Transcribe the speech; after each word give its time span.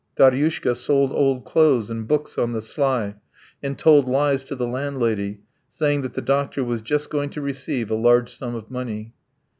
Daryushka 0.15 0.75
sold 0.75 1.11
old 1.11 1.45
clothes 1.45 1.91
and 1.91 2.07
books 2.07 2.35
on 2.35 2.53
the 2.53 2.61
sly, 2.61 3.17
and 3.61 3.77
told 3.77 4.07
lies 4.07 4.43
to 4.45 4.55
the 4.55 4.65
landlady, 4.65 5.41
saying 5.69 6.01
that 6.01 6.15
the 6.15 6.23
doctor 6.23 6.63
was 6.63 6.81
just 6.81 7.11
going 7.11 7.29
to 7.29 7.39
receive 7.41 7.91
a 7.91 7.95
large 7.95 8.33
sum 8.35 8.55
of 8.55 8.71
money. 8.71 9.13